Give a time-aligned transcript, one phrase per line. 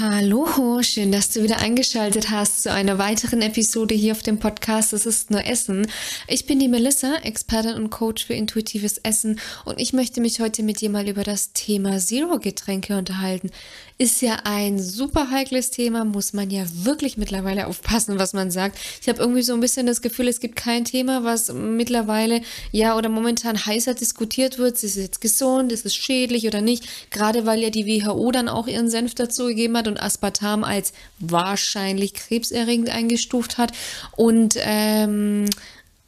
[0.00, 4.94] Hallo, schön, dass du wieder eingeschaltet hast zu einer weiteren Episode hier auf dem Podcast
[4.94, 5.86] Es ist nur Essen.
[6.28, 10.62] Ich bin die Melissa, Expertin und Coach für intuitives Essen und ich möchte mich heute
[10.62, 13.50] mit dir mal über das Thema Zero-Getränke unterhalten.
[13.98, 18.78] Ist ja ein super heikles Thema, muss man ja wirklich mittlerweile aufpassen, was man sagt.
[19.00, 22.40] Ich habe irgendwie so ein bisschen das Gefühl, es gibt kein Thema, was mittlerweile
[22.72, 24.74] ja oder momentan heißer diskutiert wird.
[24.74, 27.10] Ist es jetzt gesund, ist es schädlich oder nicht?
[27.10, 30.92] Gerade weil ja die WHO dann auch ihren Senf dazu gegeben hat und Aspartam als
[31.18, 33.72] wahrscheinlich krebserregend eingestuft hat.
[34.16, 35.46] Und ähm,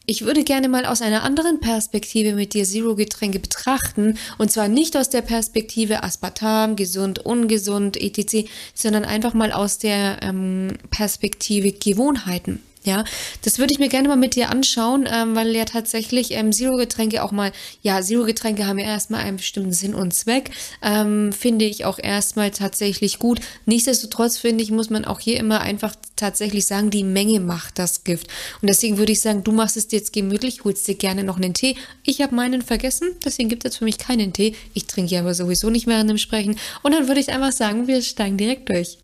[0.06, 4.18] ich würde gerne mal aus einer anderen Perspektive mit dir Zero-Getränke betrachten.
[4.36, 10.18] Und zwar nicht aus der Perspektive Aspartam, gesund, ungesund, etc., sondern einfach mal aus der
[10.22, 12.60] ähm, Perspektive Gewohnheiten.
[12.84, 13.04] Ja,
[13.42, 17.22] das würde ich mir gerne mal mit dir anschauen, ähm, weil ja tatsächlich ähm, Zero-Getränke
[17.22, 20.50] auch mal, ja, Zero-Getränke haben ja erstmal einen bestimmten Sinn und Zweck,
[20.82, 23.40] ähm, finde ich auch erstmal tatsächlich gut.
[23.64, 28.04] Nichtsdestotrotz finde ich, muss man auch hier immer einfach tatsächlich sagen, die Menge macht das
[28.04, 28.28] Gift.
[28.60, 31.38] Und deswegen würde ich sagen, du machst es dir jetzt gemütlich, holst dir gerne noch
[31.38, 31.76] einen Tee.
[32.04, 34.54] Ich habe meinen vergessen, deswegen gibt es für mich keinen Tee.
[34.74, 36.58] Ich trinke ja aber sowieso nicht während dem Sprechen.
[36.82, 38.98] Und dann würde ich einfach sagen, wir steigen direkt durch.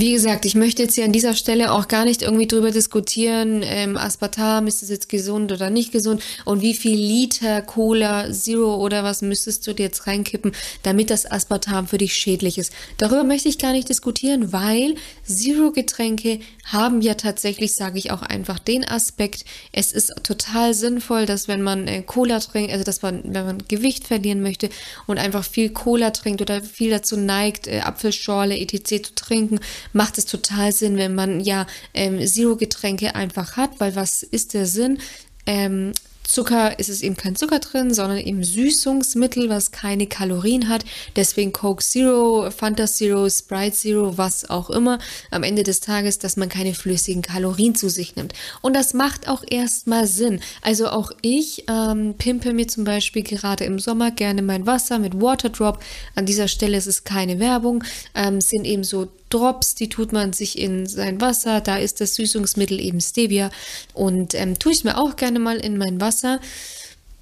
[0.00, 3.60] Wie gesagt, ich möchte jetzt hier an dieser Stelle auch gar nicht irgendwie drüber diskutieren,
[3.62, 8.76] ähm, Aspartam, ist das jetzt gesund oder nicht gesund und wie viel Liter Cola Zero
[8.76, 10.52] oder was müsstest du dir jetzt reinkippen,
[10.84, 12.72] damit das Aspartam für dich schädlich ist.
[12.96, 14.94] Darüber möchte ich gar nicht diskutieren, weil
[15.26, 21.46] Zero-Getränke haben ja tatsächlich, sage ich auch einfach, den Aspekt, es ist total sinnvoll, dass
[21.46, 24.70] wenn man äh, Cola trinkt, also dass man, wenn man Gewicht verlieren möchte
[25.06, 29.02] und einfach viel Cola trinkt oder viel dazu neigt, äh, Apfelschorle etc.
[29.02, 29.60] zu trinken,
[29.92, 34.66] macht es total Sinn, wenn man ja ähm, Zero-Getränke einfach hat, weil was ist der
[34.66, 34.98] Sinn?
[35.46, 35.92] Ähm,
[36.30, 40.84] Zucker ist es eben kein Zucker drin, sondern eben Süßungsmittel, was keine Kalorien hat.
[41.16, 45.00] Deswegen Coke Zero, Fanta Zero, Sprite Zero, was auch immer.
[45.32, 48.32] Am Ende des Tages, dass man keine flüssigen Kalorien zu sich nimmt.
[48.62, 50.40] Und das macht auch erstmal Sinn.
[50.62, 55.20] Also auch ich ähm, pimpe mir zum Beispiel gerade im Sommer gerne mein Wasser mit
[55.20, 55.82] Waterdrop.
[56.14, 57.82] An dieser Stelle ist es keine Werbung.
[58.14, 61.60] Ähm, sind eben so Drops, die tut man sich in sein Wasser.
[61.60, 63.50] Da ist das Süßungsmittel eben Stevia
[63.94, 66.19] und ähm, tue ich mir auch gerne mal in mein Wasser.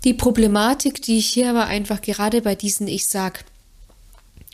[0.05, 3.45] Die Problematik, die ich hier aber einfach gerade bei diesen, ich sag,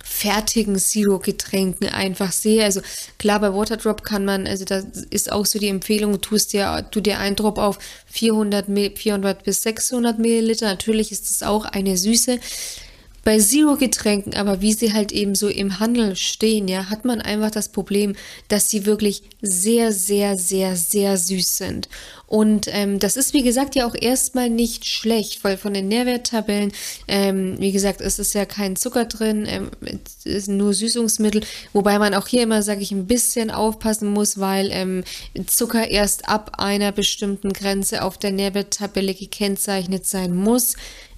[0.05, 2.63] fertigen Zero-Getränken einfach sehe.
[2.63, 2.83] Also
[3.19, 7.01] klar, bei Waterdrop kann man, also da ist auch so die Empfehlung, tust dir, tu
[7.01, 8.67] dir einen Drop auf 400,
[8.97, 10.67] 400 bis 600 Milliliter.
[10.67, 12.39] Natürlich ist das auch eine Süße.
[13.25, 17.51] Bei Zero-Getränken, aber wie sie halt eben so im Handel stehen, ja, hat man einfach
[17.51, 18.15] das Problem,
[18.49, 21.89] dass sie wirklich sehr, sehr, sehr, sehr süß sind.
[22.27, 26.73] Und ähm, das ist, wie gesagt, ja auch erstmal nicht schlecht, weil von den Nährwerttabellen,
[27.07, 31.43] ähm, wie gesagt, es ist ja kein Zucker drin, ähm, es ist nur Süßungsmittel,
[31.73, 35.05] wobei man auch hier immer, sage ich, ein bisschen aufpassen muss, weil ähm,
[35.47, 40.77] Zucker erst ab einer bestimmten Grenze auf der Nährwerttabelle gekennzeichnet sein muss.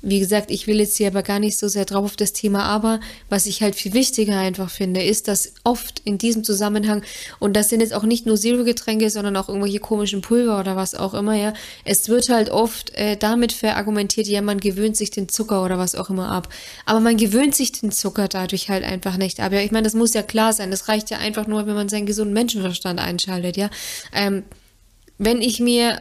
[0.08, 2.62] Wie gesagt, ich will jetzt hier aber gar nicht so sehr drauf auf das Thema,
[2.62, 7.02] aber was ich halt viel wichtiger einfach finde, ist, dass oft in diesem Zusammenhang,
[7.40, 10.94] und das sind jetzt auch nicht nur Zero-Getränke, sondern auch irgendwelche komischen Pulver oder was
[10.94, 15.28] auch immer, ja, es wird halt oft äh, damit verargumentiert, ja, man gewöhnt sich den
[15.28, 16.48] Zucker oder was auch immer ab.
[16.84, 19.52] Aber man gewöhnt sich den Zucker dadurch halt einfach nicht ab.
[19.52, 20.70] Ja, ich meine, das muss ja klar sein.
[20.70, 23.70] Das reicht ja einfach nur, wenn man seinen gesunden Menschenverstand einschaltet, ja.
[24.12, 24.44] Ähm,
[25.18, 26.00] wenn ich mir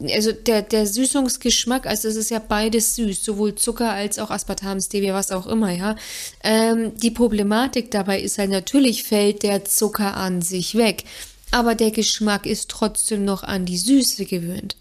[0.00, 4.80] also der, der Süßungsgeschmack, also es ist ja beides süß, sowohl Zucker als auch Aspartam,
[4.80, 5.96] Stevia, was auch immer, ja.
[6.42, 11.04] Ähm, die Problematik dabei ist halt, natürlich fällt der Zucker an sich weg,
[11.50, 14.76] aber der Geschmack ist trotzdem noch an die Süße gewöhnt.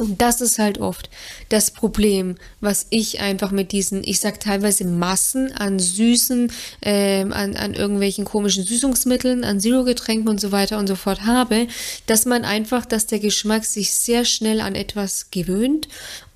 [0.00, 1.10] Und das ist halt oft
[1.50, 6.50] das Problem, was ich einfach mit diesen, ich sag teilweise Massen an süßen,
[6.80, 11.66] äh, an, an irgendwelchen komischen Süßungsmitteln, an Zero-Getränken und so weiter und so fort habe,
[12.06, 15.88] dass man einfach, dass der Geschmack sich sehr schnell an etwas gewöhnt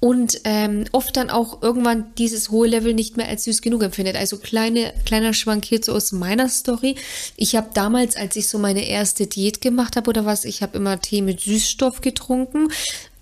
[0.04, 4.16] und ähm, oft dann auch irgendwann dieses hohe Level nicht mehr als süß genug empfindet.
[4.16, 6.96] Also kleine, kleiner Schwank hierzu aus meiner Story.
[7.38, 10.76] Ich habe damals, als ich so meine erste Diät gemacht habe oder was, ich habe
[10.76, 12.68] immer Tee mit Süßstoff getrunken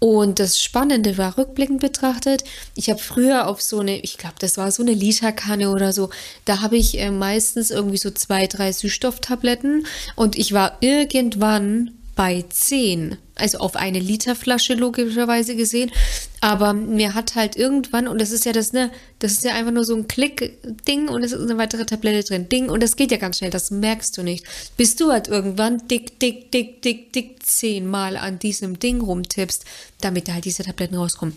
[0.02, 2.42] und das Spannende war, rückblickend betrachtet,
[2.74, 6.10] ich habe früher auf so eine, ich glaube, das war so eine Literkanne oder so,
[6.44, 12.44] da habe ich äh, meistens irgendwie so zwei, drei Süßstofftabletten und ich war irgendwann bei
[12.48, 15.92] zehn, also auf eine Literflasche logischerweise gesehen,
[16.42, 18.90] Aber mir hat halt irgendwann, und das ist ja das, ne,
[19.20, 22.48] das ist ja einfach nur so ein Klick-Ding und es ist eine weitere Tablette drin.
[22.48, 24.44] Ding, und das geht ja ganz schnell, das merkst du nicht.
[24.76, 29.64] Bis du halt irgendwann dick, dick, dick, dick, dick zehnmal an diesem Ding rumtippst,
[30.00, 31.36] damit da halt diese Tabletten rauskommen.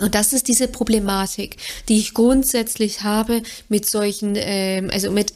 [0.00, 1.58] Und das ist diese Problematik,
[1.90, 5.34] die ich grundsätzlich habe mit solchen, ähm, also mit,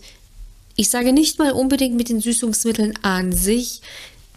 [0.75, 3.83] ich sage nicht mal unbedingt mit den Süßungsmitteln an sich,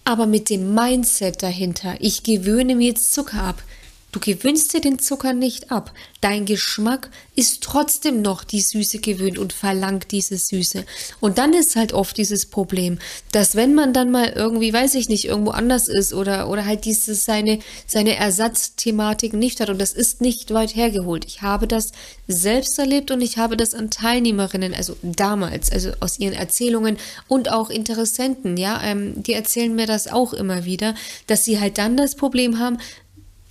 [0.03, 1.95] aber mit dem Mindset dahinter.
[2.01, 3.63] Ich gewöhne mir jetzt Zucker ab.
[4.11, 5.93] Du gewöhnst dir den Zucker nicht ab.
[6.19, 10.83] Dein Geschmack ist trotzdem noch die Süße gewöhnt und verlangt diese Süße.
[11.19, 12.97] Und dann ist halt oft dieses Problem,
[13.31, 16.85] dass wenn man dann mal irgendwie, weiß ich nicht, irgendwo anders ist oder, oder halt
[16.85, 21.25] dieses seine, seine Ersatzthematik nicht hat und das ist nicht weit hergeholt.
[21.25, 21.91] Ich habe das
[22.27, 26.97] selbst erlebt und ich habe das an Teilnehmerinnen, also damals, also aus ihren Erzählungen
[27.27, 30.95] und auch Interessenten, ja, ähm, die erzählen mir das auch immer wieder,
[31.27, 32.79] dass sie halt dann das Problem haben,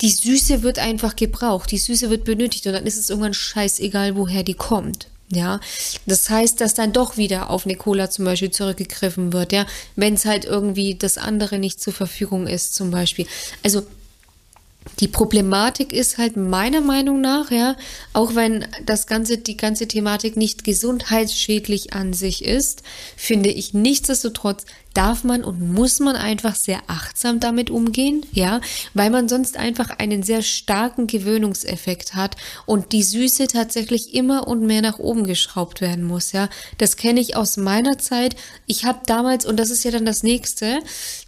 [0.01, 4.15] die Süße wird einfach gebraucht, die Süße wird benötigt und dann ist es irgendwann scheißegal,
[4.15, 5.07] woher die kommt.
[5.31, 5.59] Ja,
[6.07, 10.15] das heißt, dass dann doch wieder auf eine Cola zum Beispiel zurückgegriffen wird, ja, wenn
[10.15, 13.27] es halt irgendwie das andere nicht zur Verfügung ist, zum Beispiel.
[13.63, 13.83] Also
[14.99, 17.75] die Problematik ist halt meiner Meinung nach, ja,
[18.13, 22.81] auch wenn das ganze, die ganze Thematik nicht gesundheitsschädlich an sich ist,
[23.15, 28.59] finde ich nichtsdestotrotz darf man und muss man einfach sehr achtsam damit umgehen, ja,
[28.93, 34.65] weil man sonst einfach einen sehr starken Gewöhnungseffekt hat und die Süße tatsächlich immer und
[34.65, 36.49] mehr nach oben geschraubt werden muss, ja.
[36.77, 38.35] Das kenne ich aus meiner Zeit.
[38.65, 40.79] Ich habe damals, und das ist ja dann das nächste,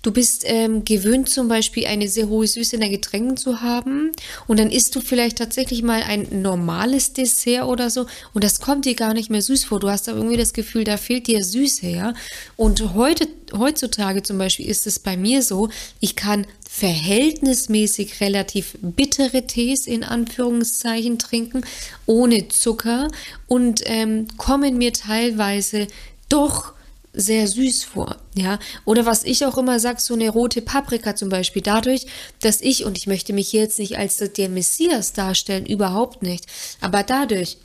[0.02, 4.12] du bist ähm, gewöhnt zum Beispiel eine sehr hohe Süße in der Getränken zu haben
[4.48, 8.86] und dann isst du vielleicht tatsächlich mal ein normales Dessert oder so und das kommt
[8.86, 9.80] dir gar nicht mehr süß vor.
[9.80, 12.14] Du hast da irgendwie das Gefühl, da fehlt dir Süße, ja.
[12.58, 13.28] Und heute
[13.62, 15.70] heutzutage zum Beispiel ist es bei mir so,
[16.02, 21.64] ich kann verhältnismäßig relativ bittere Tees in Anführungszeichen trinken,
[22.06, 23.10] ohne Zucker
[23.48, 25.88] und ähm, kommen mir teilweise
[26.30, 26.74] doch
[27.14, 28.58] sehr süß vor, ja.
[28.86, 32.06] Oder was ich auch immer sage, so eine rote Paprika zum Beispiel, dadurch,
[32.40, 36.46] dass ich, und ich möchte mich jetzt nicht als der Messias darstellen, überhaupt nicht,
[36.80, 37.58] aber dadurch,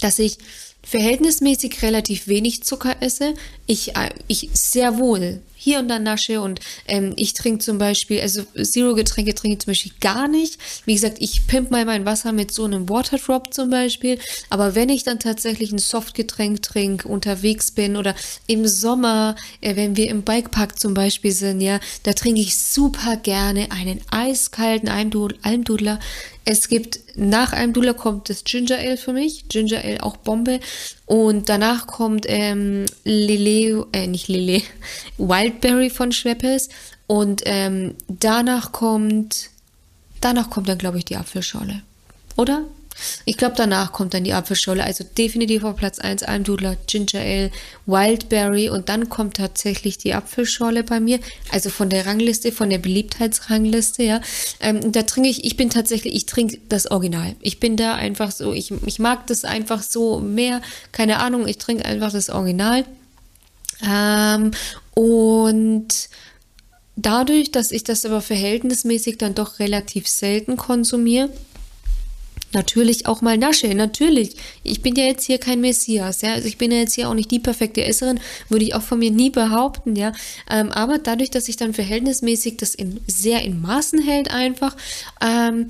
[0.00, 0.38] dass ich
[0.86, 3.34] verhältnismäßig relativ wenig Zucker esse,
[3.66, 8.20] ich, äh, ich sehr wohl hier und da nasche und ähm, ich trinke zum Beispiel,
[8.20, 10.58] also Zero-Getränke trinke ich zum Beispiel gar nicht.
[10.84, 14.20] Wie gesagt, ich pimp mal mein Wasser mit so einem Waterdrop zum Beispiel.
[14.48, 18.14] Aber wenn ich dann tatsächlich ein Softgetränk trinke, unterwegs bin oder
[18.46, 23.16] im Sommer, äh, wenn wir im Bikepark zum Beispiel sind, ja, da trinke ich super
[23.16, 25.98] gerne einen eiskalten Almdudler.
[26.44, 29.48] Es gibt nach Almdudler kommt das Ginger Ale für mich.
[29.48, 30.60] Ginger Ale auch Bombe.
[31.06, 34.62] Und danach kommt ähm, Lele, äh, nicht Lele,
[35.56, 36.68] Wildberry von Schweppes.
[37.06, 39.50] Und ähm, danach kommt,
[40.20, 41.82] danach kommt dann, glaube ich, die Apfelschorle.
[42.36, 42.64] Oder?
[43.26, 44.82] Ich glaube, danach kommt dann die Apfelschorle.
[44.82, 47.50] Also definitiv auf Platz 1 Almdudler, Ginger Ale,
[47.84, 51.20] Wildberry und dann kommt tatsächlich die Apfelschorle bei mir.
[51.52, 54.20] Also von der Rangliste, von der Beliebtheitsrangliste, ja.
[54.60, 57.36] Ähm, da trinke ich, ich bin tatsächlich, ich trinke das Original.
[57.40, 61.58] Ich bin da einfach so, ich, ich mag das einfach so mehr, keine Ahnung, ich
[61.58, 62.86] trinke einfach das Original.
[63.86, 64.52] Ähm,
[64.96, 66.08] und
[66.96, 71.30] dadurch, dass ich das aber verhältnismäßig dann doch relativ selten konsumiere,
[72.54, 73.74] natürlich auch mal nasche.
[73.74, 74.36] Natürlich.
[74.62, 76.32] Ich bin ja jetzt hier kein Messias, ja.
[76.32, 78.98] Also ich bin ja jetzt hier auch nicht die perfekte Esserin, würde ich auch von
[78.98, 80.12] mir nie behaupten, ja.
[80.50, 84.74] Ähm, aber dadurch, dass ich dann verhältnismäßig das in, sehr in Maßen hält einfach,
[85.20, 85.68] ähm,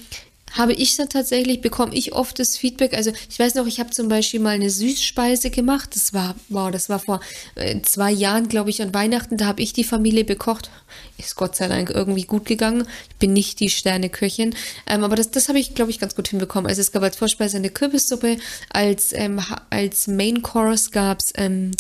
[0.57, 2.95] habe ich dann tatsächlich, bekomme ich oft das Feedback.
[2.95, 5.91] Also ich weiß noch, ich habe zum Beispiel mal eine Süßspeise gemacht.
[5.95, 7.21] Das war, wow, das war vor
[7.55, 9.37] äh, zwei Jahren, glaube ich, an Weihnachten.
[9.37, 10.71] Da habe ich die Familie bekocht.
[11.19, 12.87] Ist Gott sei Dank irgendwie gut gegangen.
[13.11, 14.55] Ich bin nicht die Sterneköchin.
[14.87, 16.69] Ähm, aber das, das habe ich, glaube ich, ganz gut hinbekommen.
[16.69, 18.39] Also es gab als Vorspeise eine Kürbissuppe.
[18.71, 21.73] Als, ähm, als Main Course gab es ähm,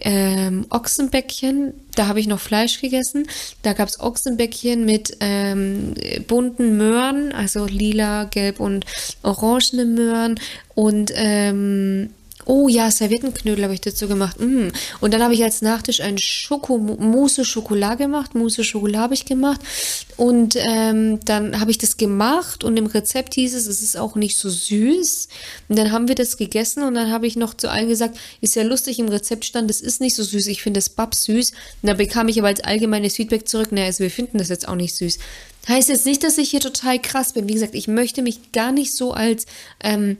[0.00, 1.74] ähm, Ochsenbäckchen.
[1.94, 3.26] Da habe ich noch Fleisch gegessen.
[3.62, 5.94] Da gab es Ochsenbäckchen mit ähm,
[6.26, 8.86] bunten Möhren, also lila, gelb und
[9.22, 10.40] orangene Möhren
[10.74, 12.10] und ähm,
[12.44, 14.40] Oh ja, Serviettenknödel habe ich dazu gemacht.
[14.40, 14.68] Mm.
[15.00, 18.34] Und dann habe ich als Nachtisch ein Schoko Mousse Schokolade gemacht.
[18.34, 19.60] Mousse Schokolade habe ich gemacht.
[20.16, 24.16] Und ähm, dann habe ich das gemacht und im Rezept hieß es, es ist auch
[24.16, 25.28] nicht so süß.
[25.68, 28.56] Und dann haben wir das gegessen und dann habe ich noch zu allen gesagt, ist
[28.56, 31.50] ja lustig, im Rezept stand, es ist nicht so süß, ich finde es bab süß.
[31.50, 34.68] Und da bekam ich aber als allgemeines Feedback zurück, naja, also wir finden das jetzt
[34.68, 35.18] auch nicht süß.
[35.68, 37.48] Heißt jetzt nicht, dass ich hier total krass bin.
[37.48, 39.46] Wie gesagt, ich möchte mich gar nicht so als
[39.82, 40.16] ähm,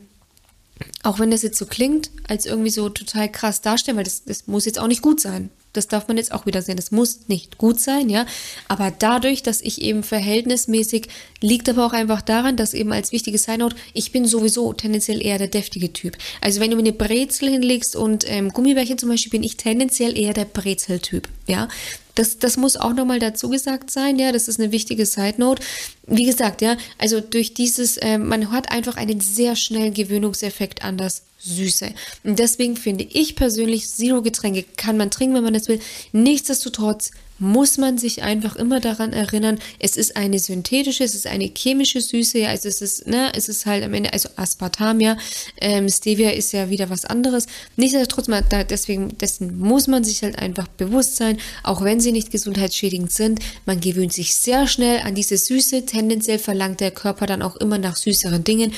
[1.03, 4.47] auch wenn das jetzt so klingt, als irgendwie so total krass darstellen, weil das, das
[4.47, 5.51] muss jetzt auch nicht gut sein.
[5.73, 6.77] Das darf man jetzt auch wieder sehen.
[6.77, 8.27] Das muss nicht gut sein, ja.
[8.69, 11.09] Aber dadurch, dass ich eben verhältnismäßig,
[11.41, 15.39] liegt aber auch einfach daran, dass eben als wichtige Side-Note, ich bin sowieso tendenziell eher
[15.39, 16.19] der deftige Typ.
[16.43, 20.19] Also wenn du mir eine Brezel hinlegst und ähm, Gummibärchen zum Beispiel, bin ich tendenziell
[20.19, 21.69] eher der Brezeltyp, ja.
[22.15, 25.63] Das, das muss auch nochmal dazu gesagt sein, ja, das ist eine wichtige Side-Note.
[26.07, 30.99] Wie gesagt, ja, also durch dieses, äh, man hat einfach einen sehr schnellen Gewöhnungseffekt an
[30.99, 31.93] das Süße.
[32.25, 35.81] Und deswegen finde ich persönlich, Zero-Getränke kann man trinken, wenn man das will.
[36.13, 37.11] Nichtsdestotrotz
[37.43, 42.01] muss man sich einfach immer daran erinnern, es ist eine synthetische, es ist eine chemische
[42.01, 45.19] Süße, ja, also es ist, ne, es ist halt am Ende, also Aspartam, ja,
[45.61, 47.47] ähm, Stevia ist ja wieder was anderes.
[47.77, 52.13] Nichtsdestotrotz, man, da, deswegen, dessen muss man sich halt einfach bewusst sein, auch wenn sie
[52.13, 57.27] nicht gesundheitsschädigend sind, man gewöhnt sich sehr schnell an diese Süße, tendenziell verlangt der Körper
[57.27, 58.73] dann auch immer nach süßeren Dingen.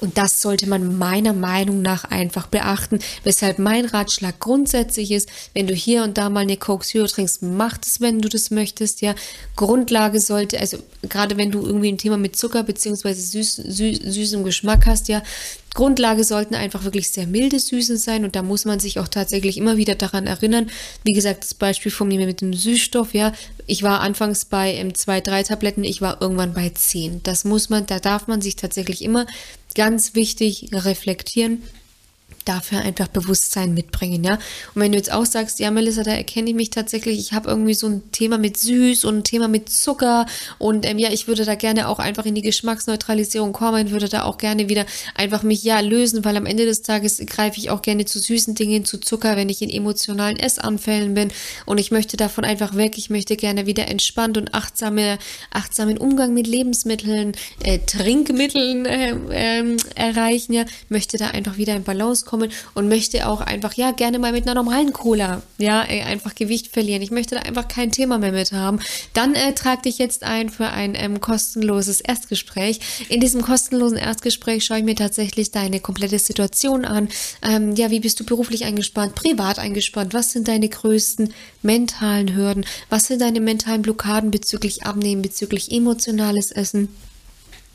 [0.00, 5.66] Und das sollte man meiner Meinung nach einfach beachten, weshalb mein Ratschlag grundsätzlich ist, wenn
[5.66, 9.00] du hier und da mal eine Coke Zero trinkst, mach es, wenn du das möchtest,
[9.00, 9.14] ja.
[9.56, 14.44] Grundlage sollte, also gerade wenn du irgendwie ein Thema mit Zucker beziehungsweise süß, süß, süßem
[14.44, 15.22] Geschmack hast, ja,
[15.74, 19.58] Grundlage sollten einfach wirklich sehr milde Süßen sein und da muss man sich auch tatsächlich
[19.58, 20.70] immer wieder daran erinnern.
[21.04, 23.32] Wie gesagt, das Beispiel von mir mit dem Süßstoff, ja,
[23.66, 27.22] ich war anfangs bei ähm, zwei, drei Tabletten, ich war irgendwann bei zehn.
[27.22, 29.26] Das muss man, da darf man sich tatsächlich immer
[29.78, 31.62] ganz wichtig reflektieren
[32.48, 34.34] dafür einfach Bewusstsein mitbringen, ja.
[34.74, 37.50] Und wenn du jetzt auch sagst, ja, Melissa, da erkenne ich mich tatsächlich, ich habe
[37.50, 40.26] irgendwie so ein Thema mit süß und ein Thema mit Zucker
[40.58, 44.24] und ähm, ja, ich würde da gerne auch einfach in die Geschmacksneutralisierung kommen, würde da
[44.24, 47.82] auch gerne wieder einfach mich ja lösen, weil am Ende des Tages greife ich auch
[47.82, 51.30] gerne zu süßen Dingen, zu Zucker, wenn ich in emotionalen Essanfällen bin.
[51.66, 55.18] Und ich möchte davon einfach weg, ich möchte gerne wieder entspannt und achtsame,
[55.50, 61.84] achtsamen Umgang mit Lebensmitteln, äh, Trinkmitteln äh, äh, erreichen, ja, möchte da einfach wieder in
[61.84, 65.80] Balance kommen kommen und möchte auch einfach, ja, gerne mal mit einer normalen Cola, ja,
[65.80, 67.02] einfach Gewicht verlieren.
[67.02, 68.80] Ich möchte da einfach kein Thema mehr mit haben.
[69.14, 72.80] Dann äh, trag dich jetzt ein für ein ähm, kostenloses Erstgespräch.
[73.08, 77.08] In diesem kostenlosen Erstgespräch schaue ich mir tatsächlich deine komplette Situation an.
[77.42, 80.14] Ähm, ja, wie bist du beruflich eingespannt, privat eingespannt?
[80.14, 82.64] Was sind deine größten mentalen Hürden?
[82.88, 86.88] Was sind deine mentalen Blockaden bezüglich Abnehmen, bezüglich emotionales Essen?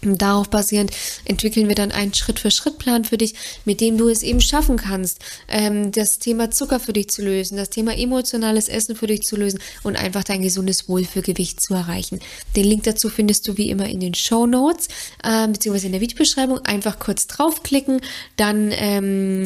[0.04, 0.92] Darauf basierend
[1.26, 5.92] entwickeln wir dann einen Schritt-für-Schritt-Plan für dich, mit dem du es eben schaffen kannst, ähm,
[5.92, 9.60] das Thema Zucker für dich zu lösen, das Thema emotionales Essen für dich zu lösen
[9.84, 12.20] und einfach dein gesundes Wohlfühlgewicht zu erreichen.
[12.56, 14.88] Den Link dazu findest du wie immer in den Show Notes
[15.24, 16.60] äh, beziehungsweise in der Videobeschreibung.
[16.66, 18.02] Einfach kurz draufklicken,
[18.36, 19.44] dann ähm,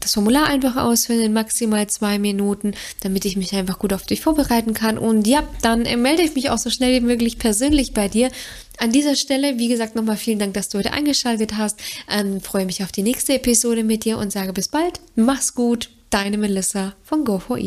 [0.00, 4.20] das Formular einfach ausfüllen in maximal zwei Minuten, damit ich mich einfach gut auf dich
[4.20, 4.98] vorbereiten kann.
[4.98, 8.30] Und ja, dann äh, melde ich mich auch so schnell wie möglich persönlich bei dir.
[8.78, 11.80] An dieser Stelle, wie gesagt, nochmal vielen Dank, dass du heute eingeschaltet hast.
[12.08, 15.00] Ähm, freue mich auf die nächste Episode mit dir und sage bis bald.
[15.16, 15.90] Mach's gut.
[16.10, 17.66] Deine Melissa von Go4Eat.